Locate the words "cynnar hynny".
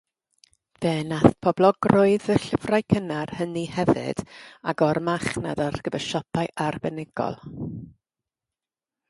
2.93-3.63